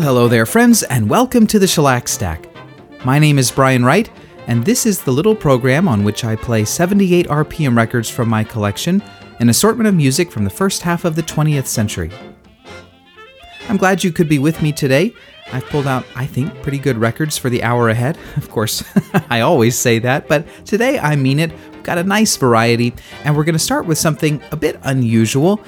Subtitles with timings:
[0.00, 2.48] Well, hello there, friends, and welcome to the Shellac Stack.
[3.04, 4.10] My name is Brian Wright,
[4.46, 8.42] and this is the little program on which I play 78 RPM records from my
[8.42, 9.02] collection,
[9.40, 12.10] an assortment of music from the first half of the 20th century.
[13.68, 15.12] I'm glad you could be with me today.
[15.52, 18.16] I've pulled out, I think, pretty good records for the hour ahead.
[18.38, 18.82] Of course,
[19.28, 21.52] I always say that, but today I mean it.
[21.72, 22.94] We've got a nice variety,
[23.24, 25.60] and we're going to start with something a bit unusual.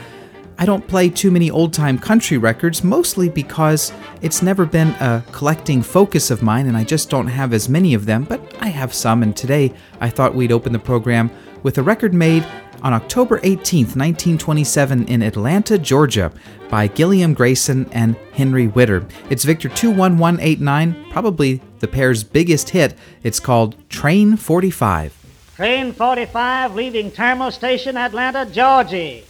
[0.63, 5.25] I don't play too many old time country records, mostly because it's never been a
[5.33, 8.69] collecting focus of mine and I just don't have as many of them, but I
[8.69, 11.33] have some, and today I thought we'd open the program
[11.65, 12.47] with a record made
[12.81, 16.31] on October 18th, 1927, in Atlanta, Georgia,
[16.71, 19.05] by Gillam Grayson and Henry Whitter.
[19.31, 22.95] It's Victor 21189, probably the pair's biggest hit.
[23.25, 25.13] It's called Train 45.
[25.57, 29.23] Train 45 leaving Terminal Station, Atlanta, Georgia.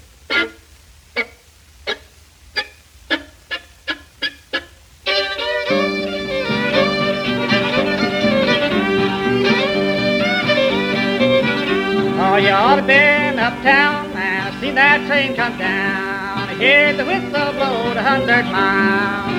[12.53, 16.49] Ought to been uptown and seen that train come down.
[16.49, 19.33] I heard the whistle blow a hundred miles.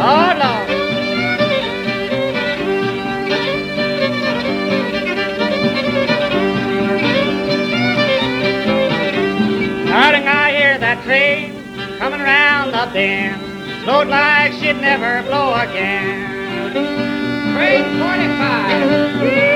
[0.00, 0.68] Lord, Lord.
[9.88, 11.52] Darling, I hear that train
[11.98, 13.42] coming around the bend.
[13.84, 16.72] Blowed like she'd never blow again.
[17.54, 19.55] Train 45.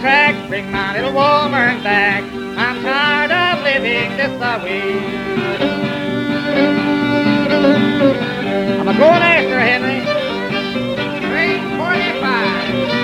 [0.00, 2.22] Track, bring my little woman back.
[2.32, 4.32] I'm tired of living this
[4.62, 4.92] way.
[8.78, 10.00] I'm a going after Henry.
[11.28, 13.02] Train 45.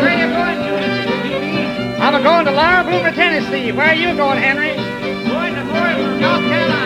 [0.00, 0.72] Where you going to?
[2.00, 3.72] I'm going to Laura Tennessee.
[3.72, 4.74] Where are you going, Henry?
[5.28, 6.79] Going to North Carolina.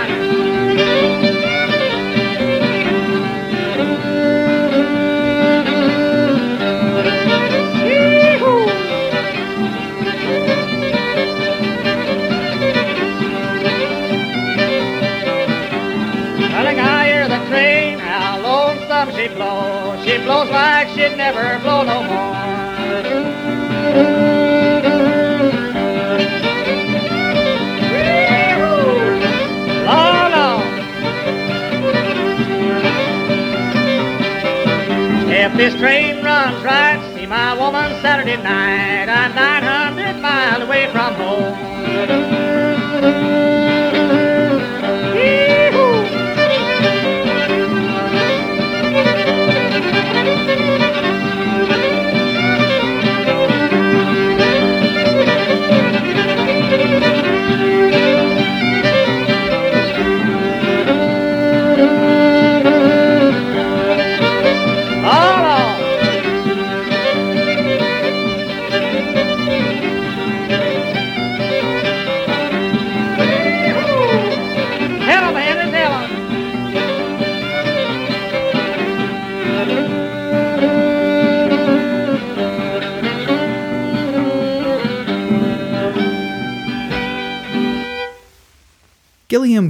[19.38, 20.50] Lonesome she blows.
[20.50, 22.34] Like she'd never blow no more.
[35.36, 39.08] If this train runs right, see my woman Saturday night.
[39.08, 42.33] I'm 900 miles away from home.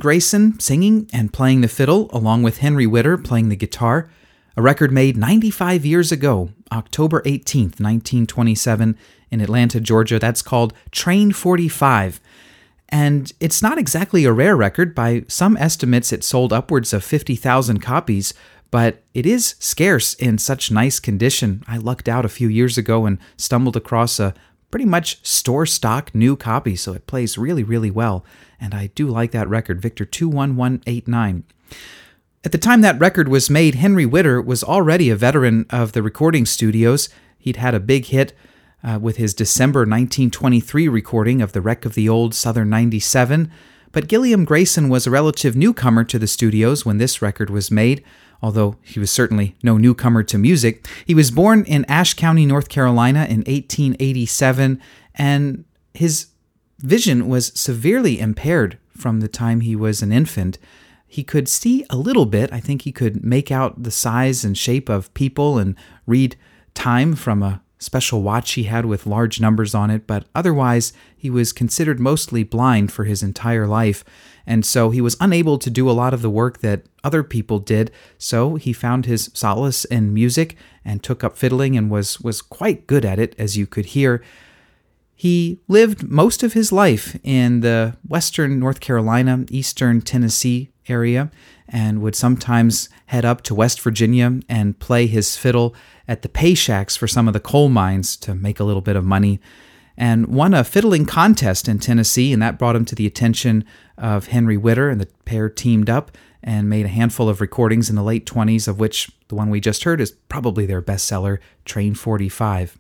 [0.04, 4.10] Grayson singing and playing the fiddle, along with Henry Whitter playing the guitar.
[4.54, 8.98] A record made 95 years ago, October 18th, 1927,
[9.30, 10.18] in Atlanta, Georgia.
[10.18, 12.21] That's called Train 45.
[12.91, 14.95] And it's not exactly a rare record.
[14.95, 18.34] By some estimates, it sold upwards of 50,000 copies,
[18.71, 21.65] but it is scarce in such nice condition.
[21.66, 24.34] I lucked out a few years ago and stumbled across a
[24.71, 28.22] pretty much store stock new copy, so it plays really, really well.
[28.60, 31.45] And I do like that record, Victor 21189.
[32.45, 36.03] At the time that record was made, Henry Whitter was already a veteran of the
[36.03, 37.09] recording studios.
[37.39, 38.34] He'd had a big hit
[38.83, 43.51] uh, with his December 1923 recording of The Wreck of the Old Southern 97,
[43.92, 48.04] but Gillam Grayson was a relative newcomer to the studios when this record was made,
[48.42, 50.86] although he was certainly no newcomer to music.
[51.07, 54.80] He was born in Ashe County, North Carolina in 1887,
[55.15, 55.65] and
[55.95, 56.27] his
[56.84, 60.59] vision was severely impaired from the time he was an infant.
[61.07, 62.53] He could see a little bit.
[62.53, 65.77] I think he could make out the size and shape of people and
[66.07, 66.36] read
[66.75, 71.31] time from a special watch he had with large numbers on it, but otherwise he
[71.31, 74.04] was considered mostly blind for his entire life,
[74.47, 77.59] and so he was unable to do a lot of the work that other people
[77.59, 77.91] did.
[78.19, 82.86] So he found his solace in music and took up fiddling and was was quite
[82.86, 84.22] good at it, as you could hear.
[85.24, 91.30] He lived most of his life in the western North Carolina, eastern Tennessee area,
[91.66, 95.74] and would sometimes head up to West Virginia and play his fiddle
[96.06, 98.97] at the pay shacks for some of the coal mines to make a little bit
[98.97, 99.41] of money.
[99.97, 103.65] And won a fiddling contest in Tennessee, and that brought him to the attention
[103.97, 106.12] of Henry Whitter, and the pair teamed up
[106.42, 109.59] and made a handful of recordings in the late 20s, of which the one we
[109.59, 112.76] just heard is probably their bestseller, Train 45.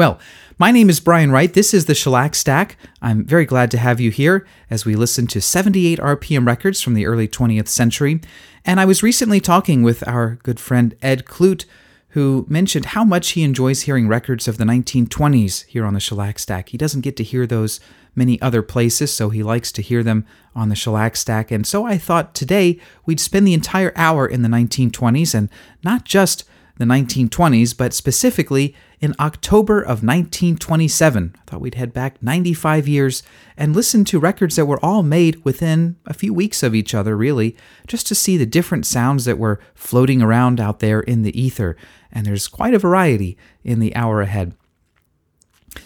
[0.00, 0.18] Well,
[0.58, 1.52] my name is Brian Wright.
[1.52, 2.78] This is the Shellac Stack.
[3.02, 6.94] I'm very glad to have you here as we listen to 78 RPM records from
[6.94, 8.22] the early 20th century.
[8.64, 11.66] And I was recently talking with our good friend Ed Clute,
[12.12, 16.38] who mentioned how much he enjoys hearing records of the 1920s here on the Shellac
[16.38, 16.70] Stack.
[16.70, 17.78] He doesn't get to hear those
[18.14, 20.24] many other places, so he likes to hear them
[20.56, 21.50] on the Shellac Stack.
[21.50, 25.50] And so I thought today we'd spend the entire hour in the 1920s and
[25.84, 26.44] not just
[26.80, 31.34] the 1920s, but specifically in October of 1927.
[31.36, 33.22] I thought we'd head back 95 years
[33.56, 37.16] and listen to records that were all made within a few weeks of each other,
[37.16, 37.54] really,
[37.86, 41.76] just to see the different sounds that were floating around out there in the ether.
[42.10, 44.54] And there's quite a variety in the hour ahead.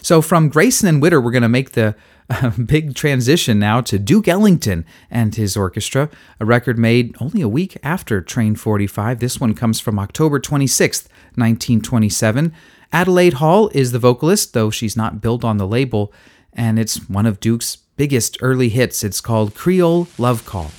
[0.01, 1.95] So from Grayson and Whitter, we're going to make the
[2.29, 7.49] a big transition now to Duke Ellington and his orchestra, a record made only a
[7.49, 9.19] week after Train 45.
[9.19, 12.53] This one comes from October 26th, 1927.
[12.91, 16.13] Adelaide Hall is the vocalist, though she's not billed on the label,
[16.53, 19.03] and it's one of Duke's biggest early hits.
[19.03, 20.71] It's called Creole Love Call.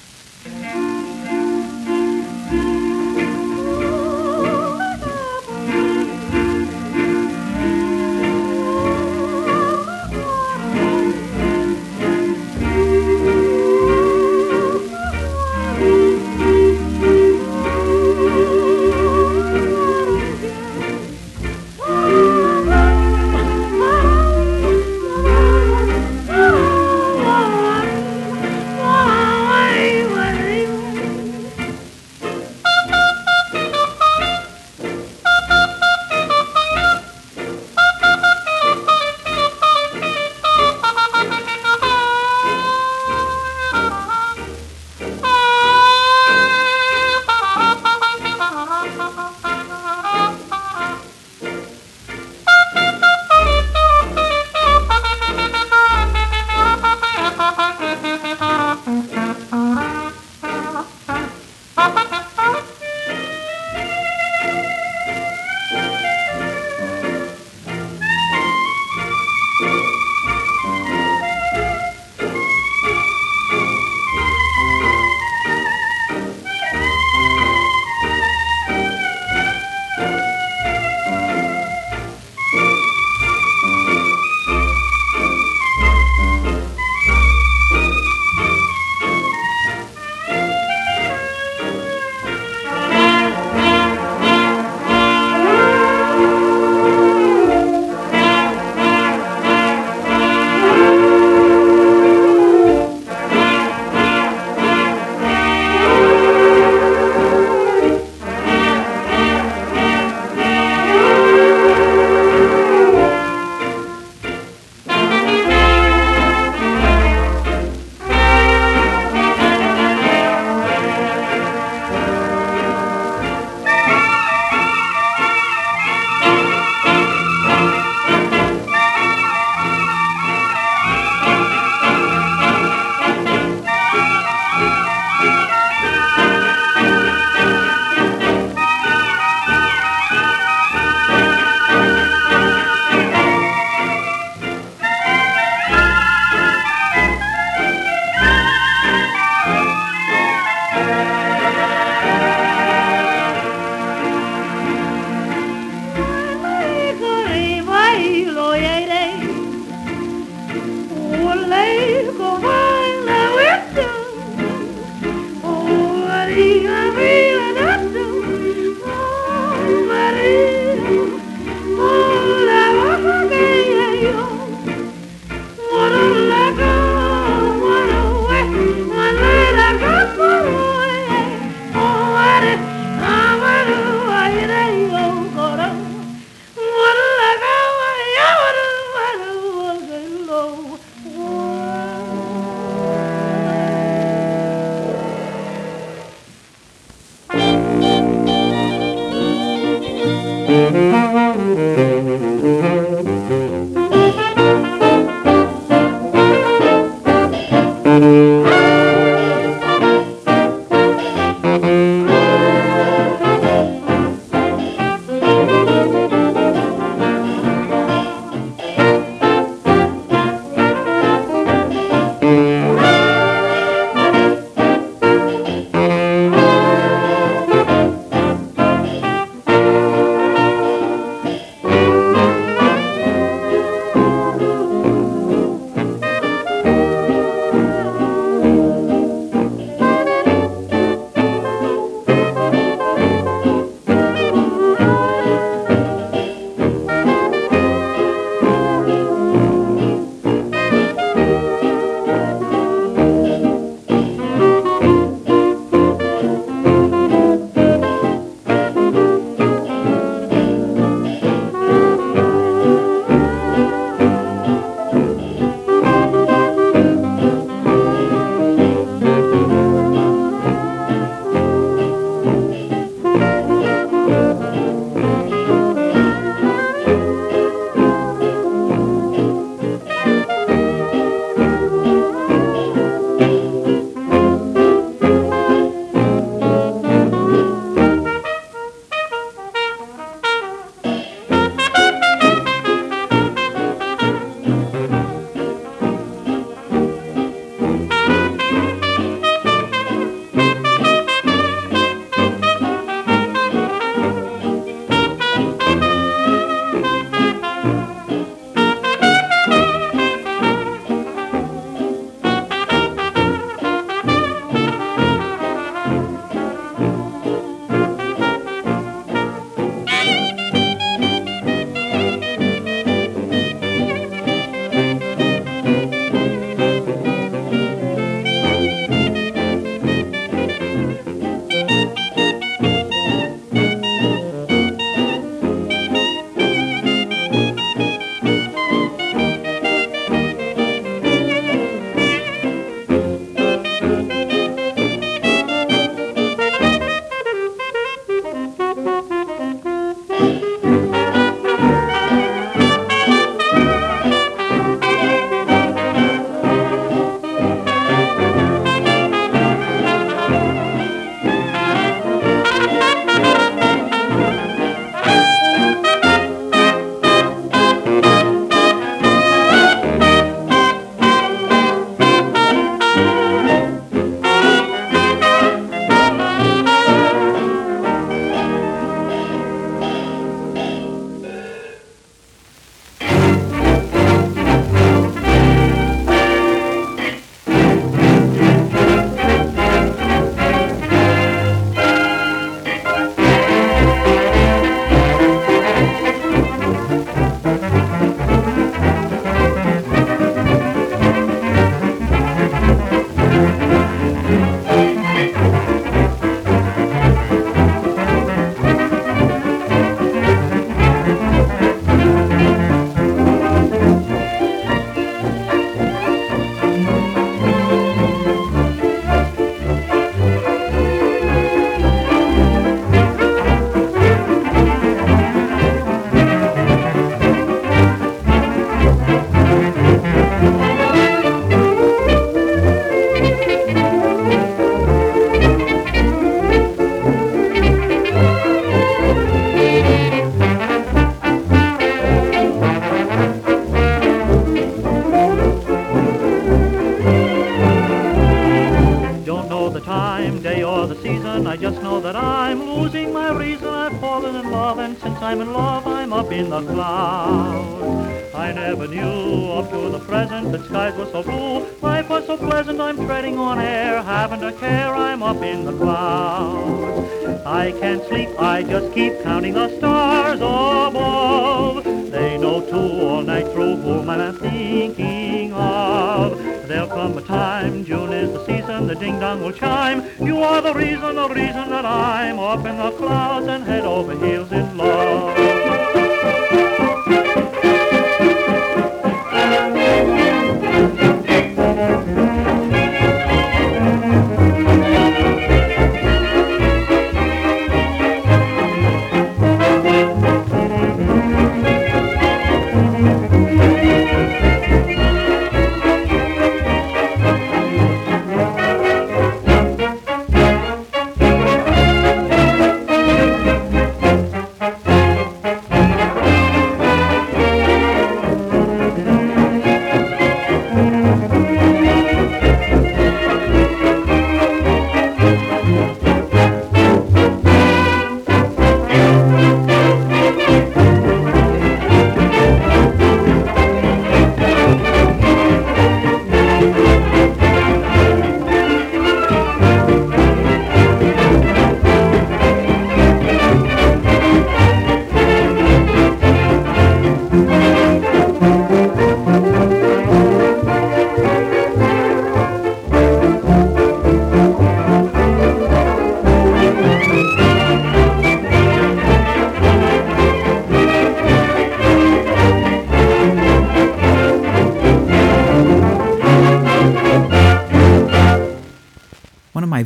[455.37, 458.35] I'm in love, I'm up in the clouds.
[458.35, 461.67] I never knew up to the present that skies were so blue.
[461.83, 465.75] Life was so pleasant, I'm treading on air, haven't a care, I'm up in the
[465.75, 467.45] clouds.
[467.45, 471.85] I can't sleep, I just keep counting the stars above.
[471.85, 476.39] They know too all night through whom I'm thinking of.
[476.67, 480.05] There'll come a time, June is the season the ding-dong will chime.
[480.21, 484.13] You are the reason, the reason that I'm up in the clouds and head over
[484.13, 485.36] heels in love.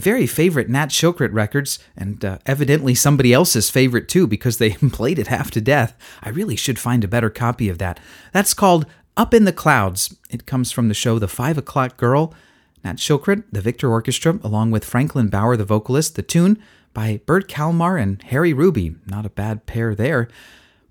[0.01, 5.19] Very favorite Nat Shilkret records, and uh, evidently somebody else's favorite too, because they played
[5.19, 5.97] it half to death.
[6.23, 8.01] I really should find a better copy of that.
[8.33, 10.17] That's called Up in the Clouds.
[10.29, 12.35] It comes from the show The Five O'Clock Girl.
[12.83, 16.59] Nat Shilkret, the Victor Orchestra, along with Franklyn Baur, the vocalist, the tune
[16.95, 18.97] by Bert Kalmar and Harry Ruby.
[19.07, 20.29] Not a bad pair there.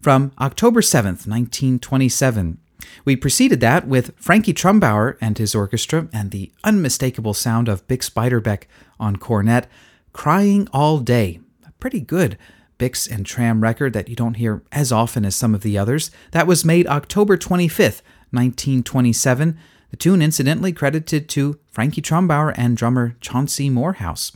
[0.02, 2.60] From October 7th, 1927.
[3.06, 8.12] We preceded that with Frankie Trumbauer and his orchestra and the unmistakable sound of Bix
[8.12, 8.64] Beiderbecke
[9.00, 9.68] on cornet,
[10.14, 11.40] Crying All Day.
[11.68, 12.38] A pretty good
[12.78, 16.12] Bix and Tram record that you don't hear as often as some of the others.
[16.32, 19.58] That was made October 25th, 1927.
[19.92, 24.32] The tune, incidentally, credited to Frankie Trumbauer and drummer Chauncey Morehouse.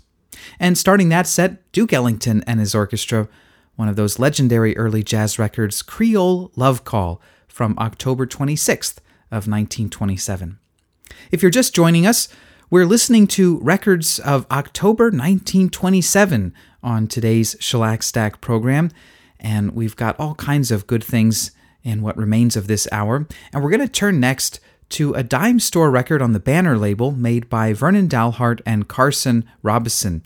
[0.59, 3.29] And starting that set, Duke Ellington and his orchestra,
[3.75, 7.21] one of those legendary early jazz records, Creole Love Call
[7.53, 8.97] from October 26th
[9.29, 10.57] of 1927.
[11.29, 12.27] If you're just joining us,
[12.71, 18.89] we're listening to records of October 1927 on today's Shellac Stack program,
[19.39, 21.51] and we've got all kinds of good things
[21.83, 23.27] in what remains of this hour.
[23.53, 27.11] And we're going to turn next to a dime store record on the Banner label
[27.11, 30.23] made by Vernon Dalhart and Carson Robison.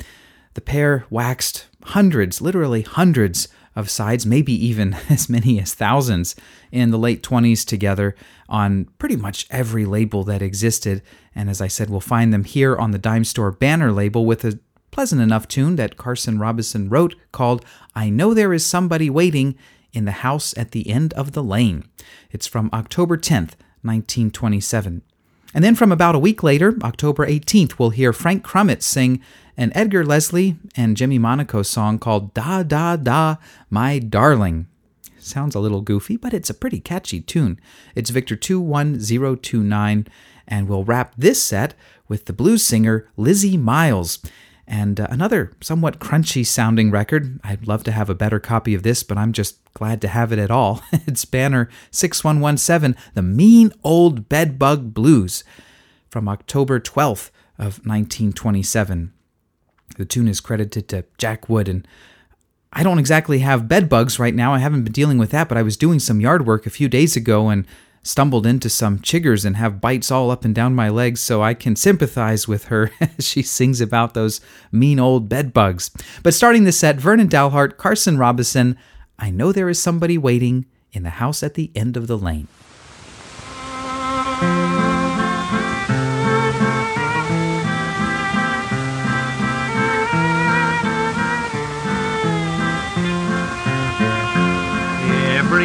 [0.54, 6.36] The pair waxed hundreds, literally hundreds, of sides, maybe even as many as thousands,
[6.72, 8.16] in the late 20s together
[8.50, 11.02] on pretty much every label that existed.
[11.36, 14.44] And as I said, we'll find them here on the Dime Store banner label with
[14.44, 14.60] a
[14.92, 17.64] pleasant enough tune that Carson Robison wrote called
[17.96, 19.56] I Know There Is Somebody Waiting
[19.94, 21.86] in the House at the End of the Lane.
[22.32, 25.04] It's from October 10th, 1927.
[25.58, 29.20] And then from about a week later, October 18th, we'll hear Frank Crumit sing
[29.58, 34.68] an Edgar Leslie and Jimmy Monaco song called Da Da Da, My Darling.
[35.18, 37.60] Sounds a little goofy, but it's a pretty catchy tune.
[37.96, 40.08] It's Victor 21029,
[40.48, 41.74] and we'll wrap this set
[42.08, 44.20] with the blues singer Lizzie Miles.
[44.68, 47.40] And uh, another somewhat crunchy sounding record.
[47.44, 50.34] I'd love to have a better copy of this, but I'm just glad to have
[50.34, 50.84] it at all.
[50.92, 55.46] it's Banner 6117, The Mean Old Bedbug Blues,
[56.10, 59.14] from October 12th of 1927.
[59.98, 61.88] The tune is credited to Jack Wood, and
[62.74, 64.54] I don't exactly have bed bugs right now.
[64.54, 66.90] I haven't been dealing with that, but I was doing some yard work a few
[66.90, 67.66] days ago and
[68.08, 71.54] stumbled into some chiggers and have bites all up and down my legs, so I
[71.54, 74.40] can sympathize with her as she sings about those
[74.72, 75.92] mean old bed bugs.
[76.24, 78.78] But starting the set, Vernon Dalhart, Carson Robison,
[79.20, 82.48] I know there is somebody waiting in the house at the end of the lane.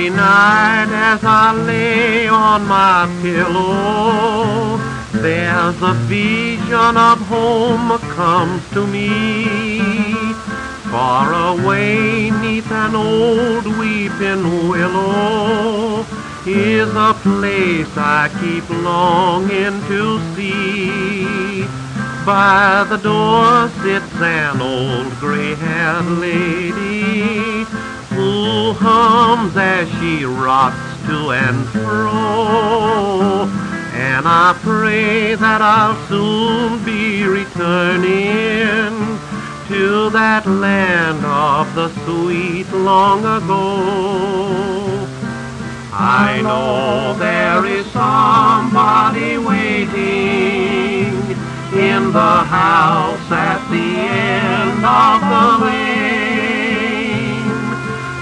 [0.03, 4.79] Every night as I lay on my pillow,
[5.13, 10.33] there's a vision of home comes to me.
[10.91, 16.05] Far away neath an old weeping willow
[16.47, 21.63] is a place I keep longing to see.
[22.27, 27.52] By the door sits an old gray-haired lady
[29.23, 33.49] as she rocks to and fro.
[33.95, 39.19] And I pray that I'll soon be returning
[39.69, 45.07] to that land of the sweet long ago.
[45.93, 51.13] I know there is somebody waiting
[51.79, 55.92] in the house at the end of the lane.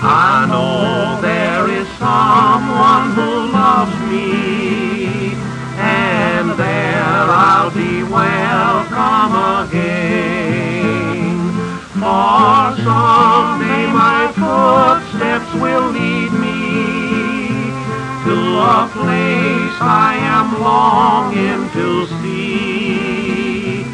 [0.02, 5.34] I know there is someone who loves me,
[5.76, 9.34] and there I'll be welcome
[9.68, 11.52] again.
[12.00, 17.68] For someday my footsteps will lead me
[18.24, 23.84] to a place I am longing to see.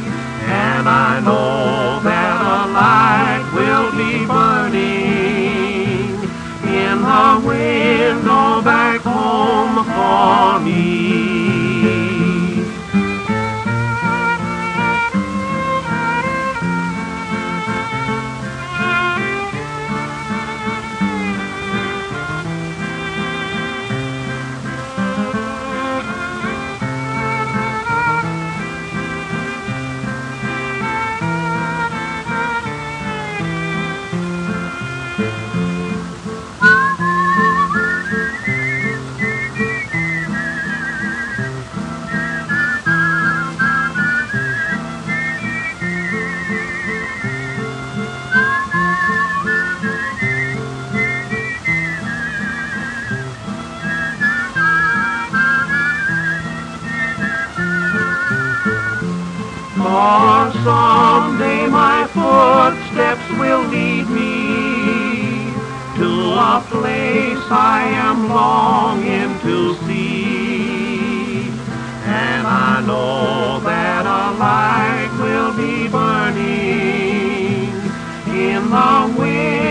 [0.46, 5.05] And I know that a light will be burning
[7.16, 11.25] in the window back home for me.
[60.66, 65.52] someday my footsteps will lead me
[65.94, 71.50] to a place I am longing to see.
[72.04, 77.70] And I know that a light will be burning
[78.34, 79.65] in the wind.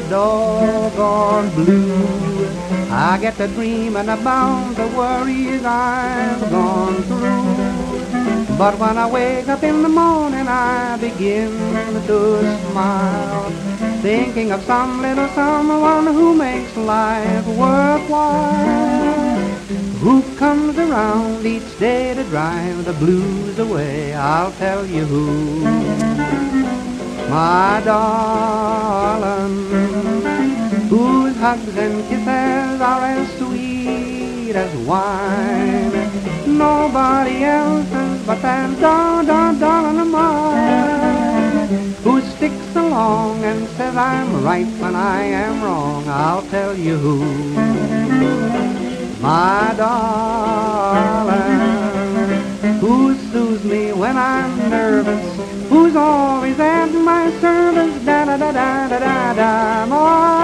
[0.00, 2.46] Doggone blue.
[2.90, 8.56] I get to dreaming about the worries I've gone through.
[8.58, 11.50] But when I wake up in the morning, I begin
[12.06, 12.18] to
[12.70, 13.50] smile,
[14.02, 19.12] thinking of some little someone who makes life worthwhile.
[20.04, 24.14] Who comes around each day to drive the blues away?
[24.14, 25.62] I'll tell you who
[27.32, 28.91] my whose
[31.42, 35.90] hugs and kisses are as sweet as wine.
[36.46, 41.68] Nobody else's but that dar dar darling of mine,
[42.04, 46.06] who sticks along and says I'm right when I am wrong.
[46.06, 47.16] I'll tell you who,
[49.20, 51.18] my darling,
[52.78, 55.26] who soothes me when I'm nervous,
[55.68, 60.41] who's always at my service, da da da da da da da,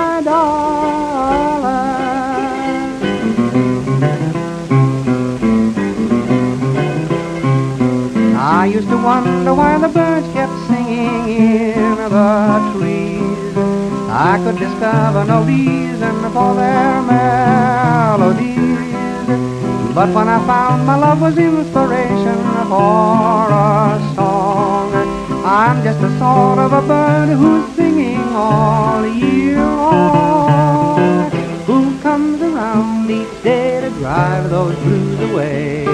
[9.24, 13.56] wonder why the birds kept singing in the trees.
[14.10, 18.58] I could discover no reason for their melodies.
[19.94, 22.38] But when I found my love was inspiration
[22.70, 24.92] for a song,
[25.44, 31.30] I'm just a sort of a bird who's singing all year long.
[31.66, 35.86] Who comes around each day to drive those blues away?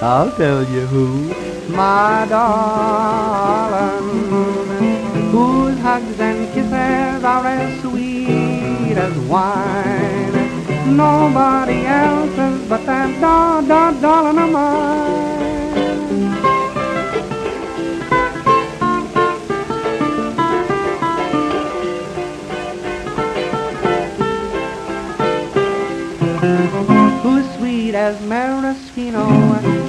[0.00, 1.34] I'll tell you who,
[1.78, 3.68] my darling,
[5.30, 10.34] whose hugs and kisses are as sweet as wine.
[10.96, 15.37] Nobody else's but that dar dar darling of mine.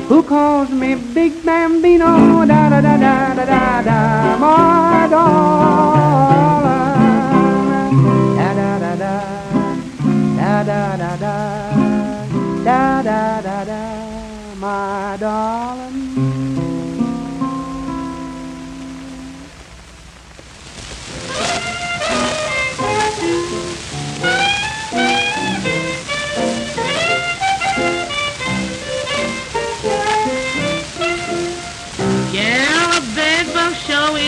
[0.10, 6.66] Who calls me Big Bambino, da da da da da da da, my darling,
[8.38, 9.16] da da da da,
[10.40, 15.69] da da da da, da da da my darling.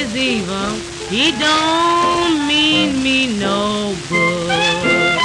[0.02, 0.72] Is evil.
[1.10, 5.20] He don't mean me no good.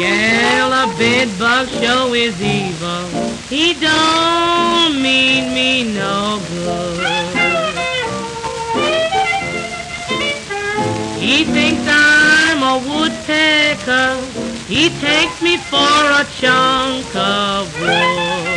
[0.00, 3.04] Yeah, a bedbug show is evil.
[3.48, 7.34] He don't mean me no good.
[11.24, 14.08] He thinks I'm a woodpecker.
[14.66, 18.51] He takes me for a chunk of wood.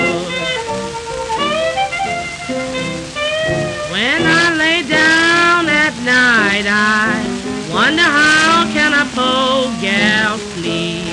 [7.86, 11.06] Wonder how can a poor gal sleep.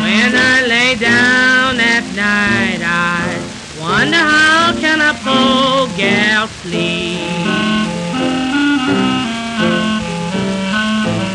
[0.00, 3.36] When I lay down at night, I
[3.78, 7.20] wonder how can a poor gal sleep.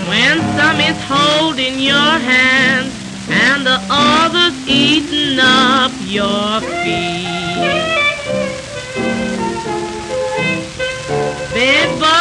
[0.09, 2.91] When some is holding your hand
[3.29, 7.52] and the other's eating up your feet.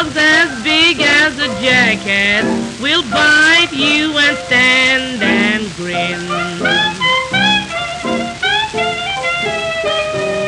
[0.03, 6.27] Bugs as big as a jackass will bite you and stand and grin.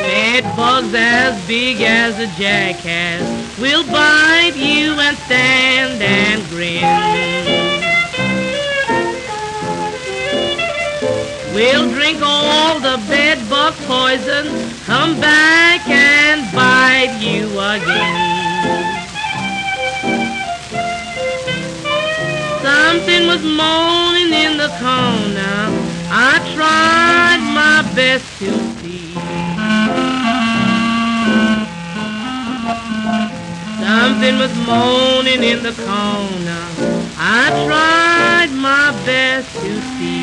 [0.02, 6.82] Bed bugs as big as a jackass will bite you and stand and grin.
[11.54, 14.44] We'll drink all the bed bug poison,
[14.84, 18.35] come back and bite you again.
[22.86, 25.58] Something was moaning in the corner.
[26.08, 29.12] I tried my best to see.
[33.82, 36.64] Something was moaning in the corner.
[37.18, 40.22] I tried my best to see.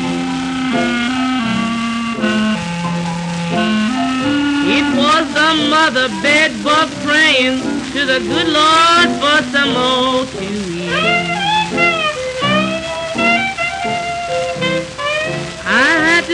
[4.76, 7.60] It was the mother bedbug praying
[7.92, 11.23] to the good Lord for some more to eat.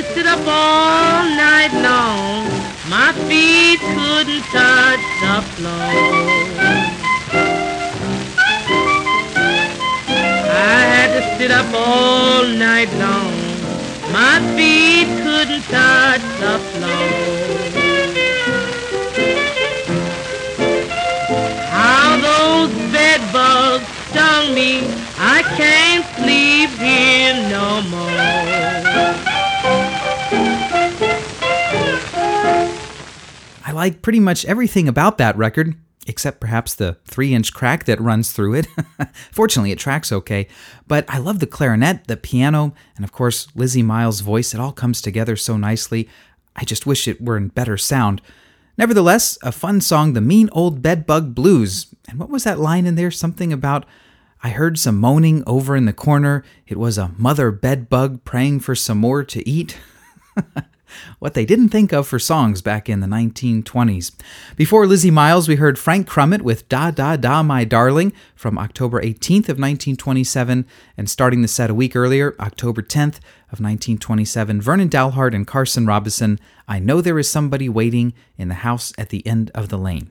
[0.03, 2.47] To sit up all night long.
[2.89, 5.91] My feet couldn't touch the floor.
[10.49, 13.35] I had to sit up all night long.
[14.11, 17.09] My feet couldn't touch the floor.
[21.77, 24.81] How those bed bugs stung me,
[25.19, 28.40] I can't sleep here no more.
[33.81, 35.75] Like pretty much everything about that record,
[36.07, 38.67] except perhaps the three inch crack that runs through it.
[39.33, 40.49] Fortunately, it tracks okay,
[40.87, 44.53] but I love the clarinet, the piano, and of course, Lizzie Miles' voice.
[44.53, 46.11] It all comes together so nicely.
[46.55, 48.21] I just wish it were in better sound.
[48.77, 51.87] Nevertheless, a fun song, The Mean Old Bedbug Blues.
[52.07, 53.11] And what was that line in there?
[53.11, 53.87] Something about
[54.43, 56.45] I heard some moaning over in the corner.
[56.67, 59.79] It was a mother bedbug praying for some more to eat.
[61.19, 64.13] what they didn't think of for songs back in the 1920s.
[64.57, 69.01] Before Lizzie Miles, we heard Frank Crumit with Da Da Da My Darling from October
[69.01, 73.19] 18th of 1927, and starting the set a week earlier, October 10th
[73.53, 78.55] of 1927, Vernon Dalhart and Carson Robison, I Know There Is Somebody Waiting in the
[78.55, 80.11] House at the End of the Lane.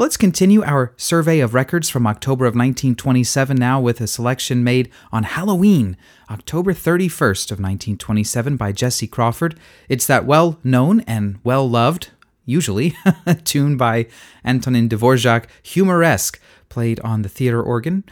[0.00, 4.88] Let's continue our survey of records from October of 1927 now with a selection made
[5.12, 5.94] on Halloween,
[6.30, 9.60] October 31st of 1927 by Jesse Crawford.
[9.90, 12.12] It's that well-known and well-loved,
[12.46, 12.96] usually,
[13.44, 14.06] tune by
[14.42, 18.04] Antonin Dvorak, Humoresque, played on the theater organ,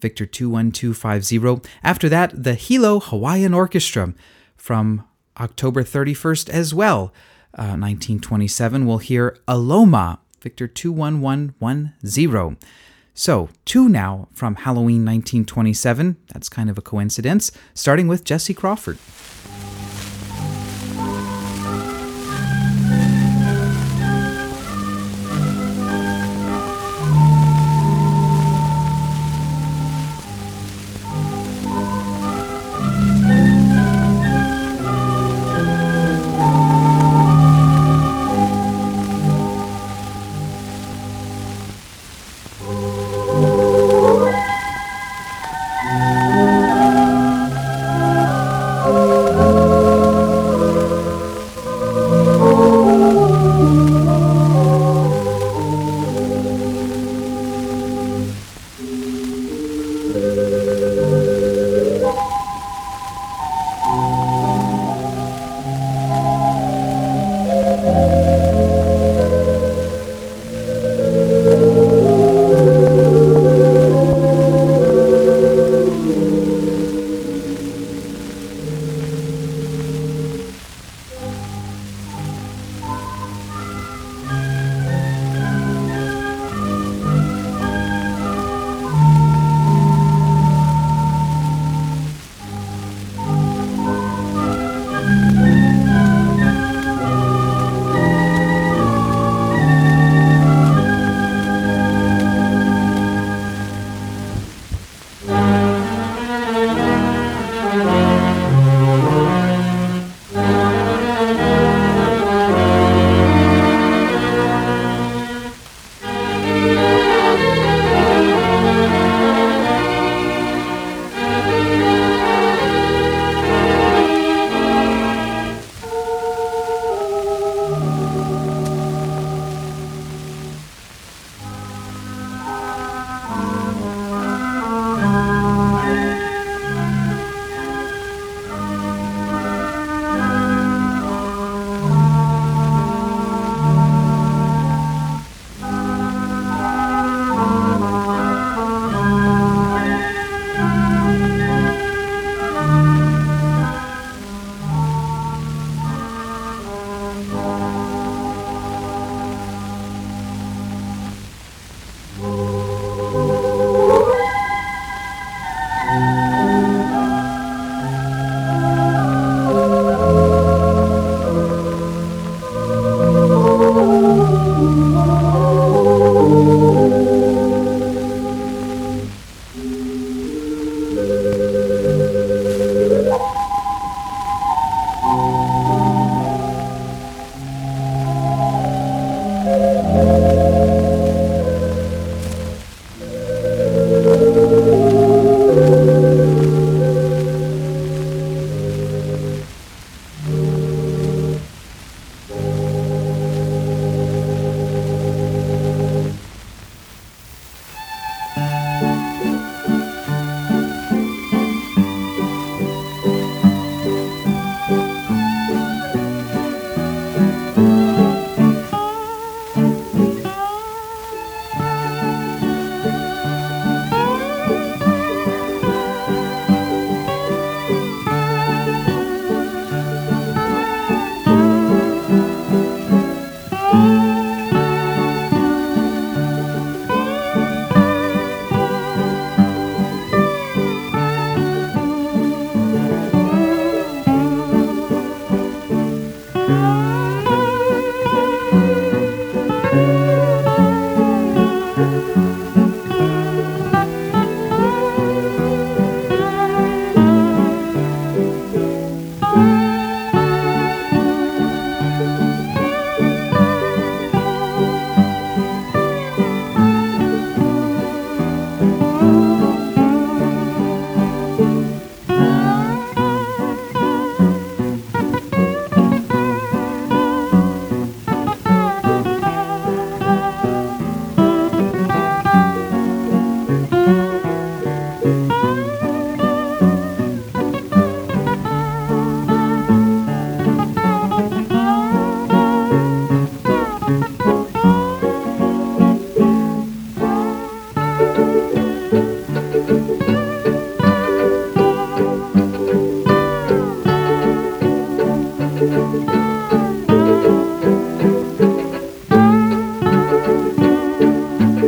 [0.00, 1.68] Victor 21250.
[1.82, 4.14] After that, the Hilo Hawaiian Orchestra
[4.56, 5.06] from
[5.38, 7.12] October 31st as well.
[7.52, 12.56] Uh, 1927, we'll hear Aloma Victor 21110.
[13.14, 16.18] So, two now from Halloween 1927.
[16.32, 18.98] That's kind of a coincidence, starting with Jesse Crawford.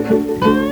[0.06, 0.65] Hilo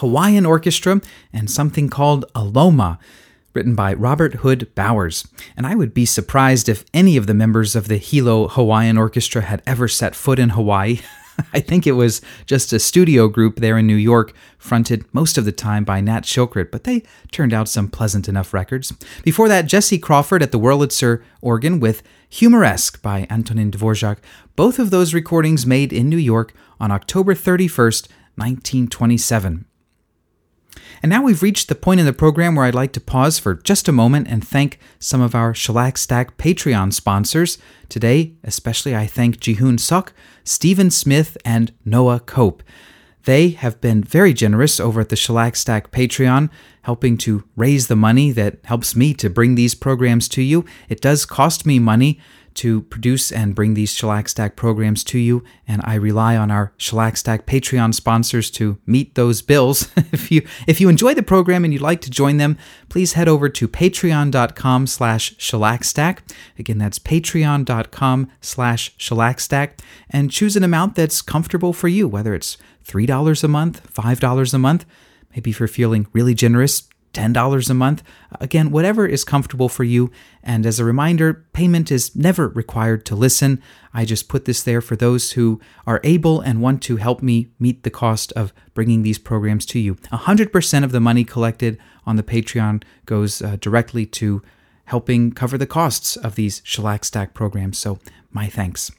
[0.00, 1.00] Hawaiian Orchestra
[1.32, 2.98] and something called Aloma,
[3.54, 5.26] written by Robert Hood Bowers.
[5.56, 9.42] And I would be surprised if any of the members of the Hilo Hawaiian Orchestra
[9.42, 11.00] had ever set foot in Hawaii.
[11.52, 15.44] I think it was just a studio group there in New York, fronted most of
[15.44, 18.92] the time by Nat Shilkret, but they turned out some pleasant enough records.
[19.22, 24.18] Before that, Jesse Crawford at the Wurlitzer organ with Humoresque by Antonin Dvorak.
[24.54, 29.66] Both of those recordings made in New York on October 31st, 1927.
[31.02, 33.54] And now we've reached the point in the program where I'd like to pause for
[33.54, 37.58] just a moment and thank some of our Shellac Stack Patreon sponsors.
[37.88, 40.12] Today, especially, I thank Jihoon Sok,
[40.44, 42.62] Stephen Smith, and Noah Cope.
[43.24, 46.48] They have been very generous over at the Shellac Stack Patreon,
[46.82, 50.64] helping to raise the money that helps me to bring these programs to you.
[50.88, 52.18] It does cost me money
[52.60, 56.74] to produce and bring these Shellac Stack programs to you, and I rely on our
[56.76, 59.90] Shellac Stack Patreon sponsors to meet those bills.
[60.12, 62.58] if you if you enjoy the program and you'd like to join them,
[62.90, 66.18] please head over to patreon.com slash shellacstack.
[66.58, 69.78] Again, that's patreon.com slash shellacstack,
[70.10, 74.58] and choose an amount that's comfortable for you, whether it's $3 a month, $5 a
[74.58, 74.84] month,
[75.34, 78.02] maybe if you're feeling really generous, $10 a month.
[78.40, 80.10] Again, whatever is comfortable for you.
[80.42, 83.62] And as a reminder, payment is never required to listen.
[83.92, 87.48] I just put this there for those who are able and want to help me
[87.58, 89.96] meet the cost of bringing these programs to you.
[89.96, 94.42] 100% of the money collected on the Patreon goes uh, directly to
[94.86, 97.78] helping cover the costs of these Shellac Stack programs.
[97.78, 97.98] So,
[98.32, 98.90] my thanks.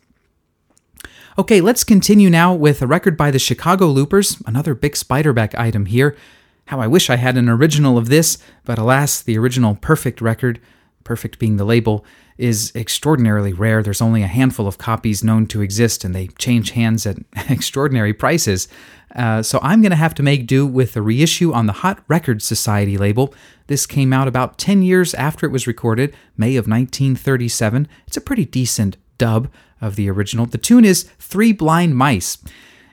[1.38, 5.86] Okay, let's continue now with a record by the Chicago Loopers, another big spiderback item
[5.86, 6.16] here.
[6.66, 10.59] How I wish I had an original of this, but alas, the original Perfect record,
[11.03, 12.05] Perfect being the label,
[12.38, 13.84] is extraordinarily rare.
[13.84, 17.18] There's only a handful of copies known to exist, and they change hands at
[17.49, 18.68] extraordinary prices.
[19.16, 22.01] Uh, so I'm going to have to make do with a reissue on the Hot
[22.07, 23.34] Record Society label.
[23.68, 27.88] This came out about 10 years after it was recorded, May of 1937.
[28.07, 29.49] It's a pretty decent dub
[29.80, 30.45] of the original.
[30.45, 32.38] The tune is Three Blind Mice.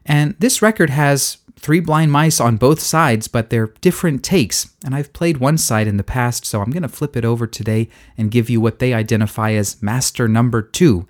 [0.05, 4.95] And this record has Three Blind Mice on both sides, but they're different takes, and
[4.95, 7.89] I've played one side in the past, so I'm going to flip it over today
[8.17, 11.07] and give you what they identify as Master Number Two.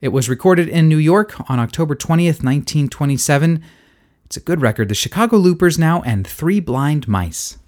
[0.00, 3.62] It was recorded in New York on October 20th, 1927.
[4.24, 4.88] It's a good record.
[4.88, 7.58] The Chicago Loopers now and Three Blind Mice.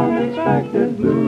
[0.00, 1.19] Unexpected blue,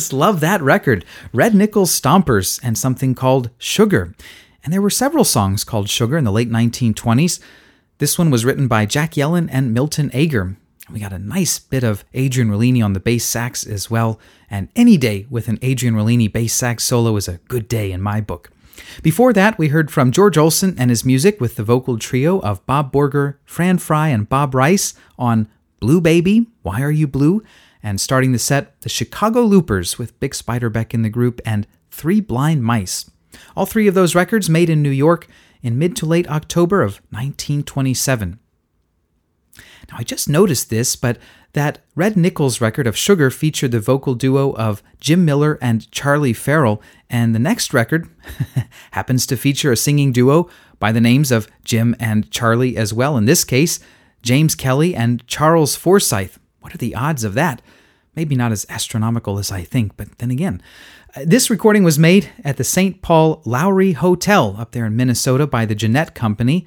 [0.00, 1.04] just love that record.
[1.30, 4.14] Red Nichols Stompers and something called Sugar.
[4.64, 7.38] And there were several songs called Sugar in the late 1920s.
[7.98, 10.56] This one was written by Jack Yellen and Milton Ager.
[10.90, 14.68] We got a nice bit of Adrian Rollini on the bass sax as well, and
[14.74, 18.22] any day with an Adrian Rollini bass sax solo is a good day in my
[18.22, 18.50] book.
[19.02, 22.64] Before that, we heard from George Olsen and his music with the vocal trio of
[22.64, 25.46] Bob Borger, Fran Frey, and Bob Rice on
[25.78, 27.42] Blue Baby, Why Are You Blue?
[27.82, 32.20] And starting the set, the Chicago Loopers with Bix Beiderbecke in the group and Three
[32.20, 33.10] Blind Mice.
[33.56, 35.26] All three of those records made in New York
[35.62, 38.38] in mid to late October of 1927.
[39.90, 41.18] Now, I just noticed this, but
[41.52, 46.32] that Red Nichols record of Sugar featured the vocal duo of Jim Miller and Charlie
[46.32, 48.08] Farrell, and the next record
[48.92, 53.16] happens to feature a singing duo by the names of Jim and Charlie as well.
[53.16, 53.80] In this case,
[54.22, 56.38] James Kelly and Charles Forsyth.
[56.60, 57.62] What are the odds of that?
[58.16, 60.62] Maybe not as astronomical as I think, but then again.
[61.14, 63.02] Uh, this recording was made at the St.
[63.02, 66.66] Paul Lowry Hotel up there in Minnesota by the Gennett Company.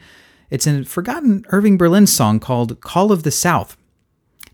[0.49, 3.77] It's a forgotten Irving Berlin song called Call of the South.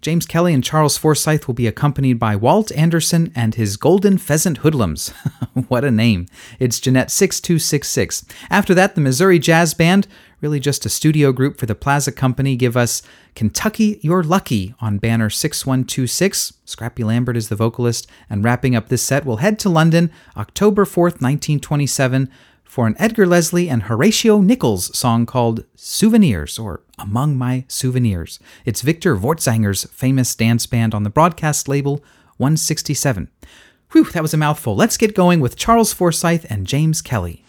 [0.02, 4.60] James Kelly and Charles Forsyth will be accompanied by Walt Anderson and his Golden Pheasant
[4.60, 5.10] Hoodlums.
[5.68, 6.28] what a name.
[6.58, 8.24] It's Gennett 6266.
[8.50, 10.08] After that, the Missouri Jazz Band,
[10.42, 13.02] really just a studio group for the Plaza Company, give us
[13.36, 16.54] Kentucky You're Lucky on banner 6126.
[16.66, 18.08] Scrappy Lambert is the vocalist.
[18.30, 22.30] And wrapping up this set, we'll head to London October 4th, 1927
[22.64, 28.40] for an Edgar Leslie and Horatio Nichols song called Souvenirs or Among My Souvenirs.
[28.64, 32.04] It's Victor Vorzanger's famous dance band on the broadcast label
[32.38, 33.28] 167.
[33.92, 34.76] Whew, that was a mouthful.
[34.76, 37.44] Let's get going with Charles Forsyth and James Kelly.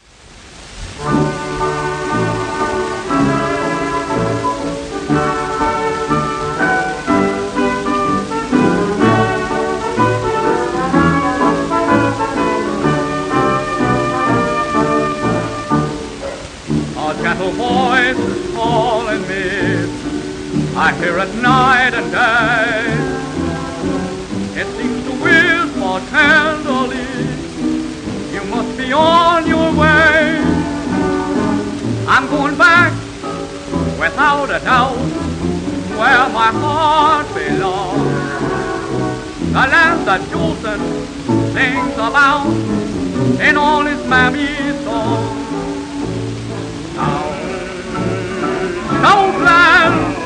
[20.91, 22.83] I hear it night and day.
[24.61, 27.07] It seems to whisper tenderly,
[28.35, 30.43] you must be on your way.
[32.09, 32.93] I'm going back,
[34.01, 34.97] without a doubt,
[36.01, 38.03] where my heart belongs.
[39.53, 40.81] The land that Jolson
[41.53, 42.49] sings about
[43.41, 45.51] in all his mammy songs.
[46.97, 47.33] Down,
[49.03, 50.20] Southland all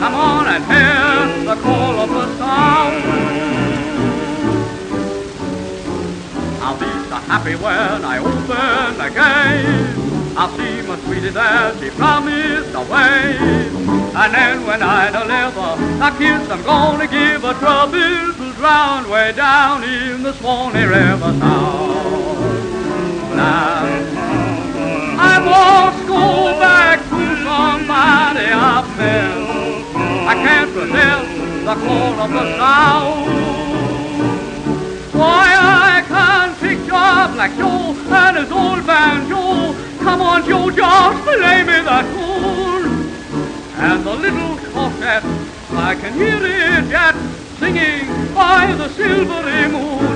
[0.00, 2.39] Come on and hear the call of the
[7.30, 10.36] happy when I open the gate.
[10.36, 13.38] I'll see my sweetie there, she promised a way.
[14.20, 15.70] And then when I deliver
[16.06, 21.32] a kiss, I'm gonna give her trouble to drown way down in the Swanee River
[21.38, 22.40] sound.
[23.38, 23.86] Now,
[25.30, 29.38] I must go back to somebody I've met.
[30.32, 31.30] I can't resist
[31.68, 33.50] the call of the sound.
[35.12, 35.49] Why, I
[37.10, 39.74] up like Joe and his old banjo.
[39.98, 43.10] Come on, Joe, just play me that tune.
[43.74, 45.24] And the little quartet,
[45.88, 47.16] I can hear it yet,
[47.58, 50.06] singing by the silvery moon.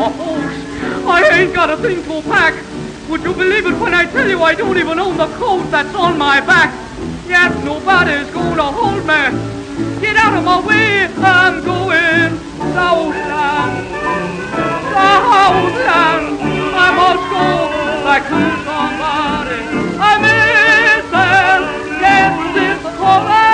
[0.00, 2.54] Oh, I ain't got a thing to pack.
[3.08, 5.94] Would you believe it when I tell you I don't even own the coat that's
[5.94, 6.70] on my back?
[7.26, 9.22] Yet nobody's gonna hold me.
[10.00, 12.38] Get out of my way, I'm going
[12.74, 13.98] southland
[14.98, 16.37] southland.
[18.64, 19.60] Somebody.
[20.00, 21.60] I miss them.
[22.00, 23.47] Yes, it's the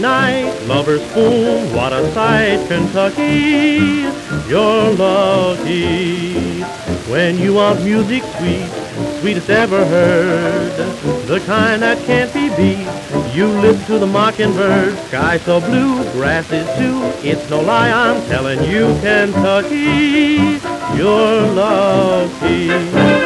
[0.00, 1.74] night lovers spoon.
[1.74, 4.04] What a sight, Kentucky,
[4.48, 6.62] you're lucky.
[7.10, 8.68] When you want music sweet,
[9.20, 10.76] sweetest ever heard,
[11.26, 12.86] the kind that can't be beat.
[13.34, 17.02] You listen to the mockingbird, sky so blue, grass is too.
[17.26, 20.60] It's no lie, I'm telling you, Kentucky,
[20.96, 23.25] you're lucky.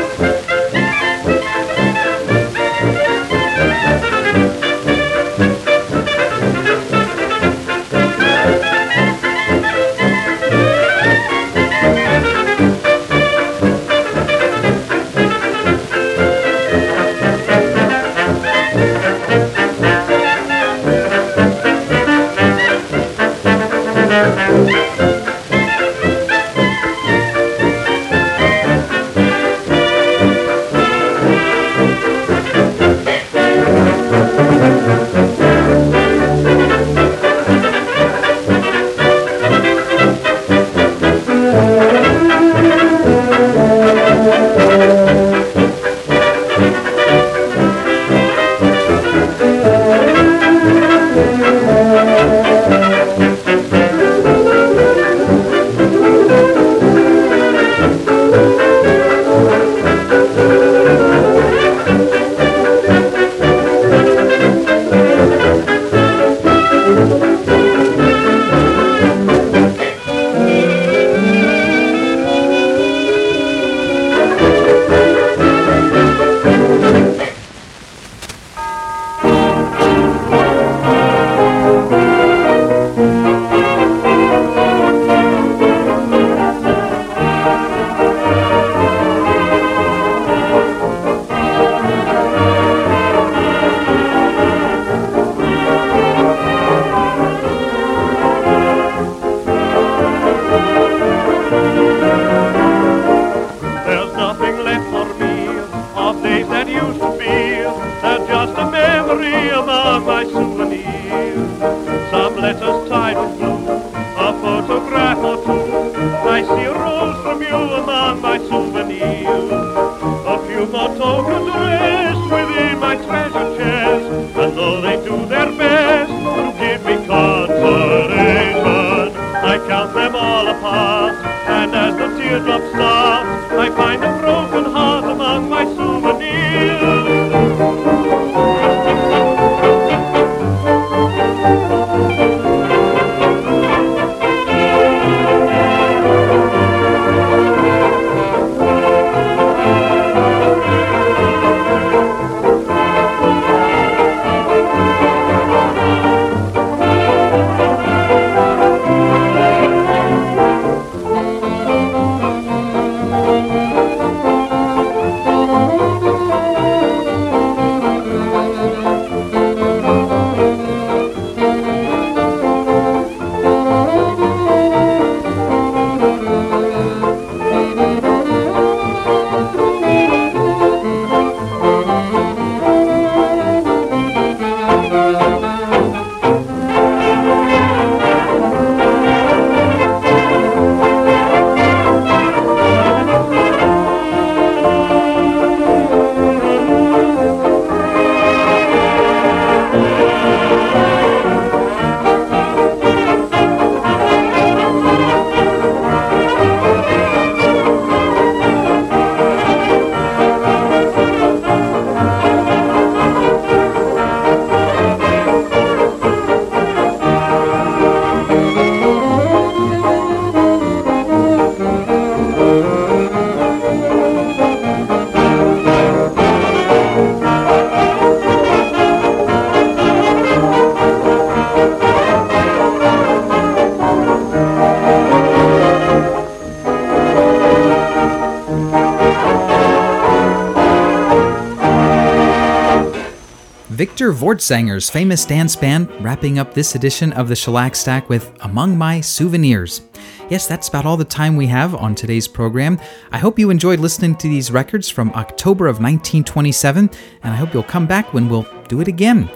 [244.31, 249.01] Vorzanger's famous dance band wrapping up this edition of the Shellac Stack with Among My
[249.01, 249.81] Souvenirs.
[250.28, 252.78] Yes, that's about all the time we have on today's program.
[253.11, 256.91] I hope you enjoyed listening to these records from October of 1927,
[257.24, 259.28] and I hope you'll come back when we'll do it again.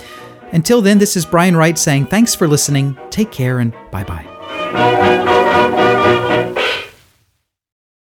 [0.52, 5.33] Until then, this is Brian Wright saying thanks for listening, take care, and bye bye.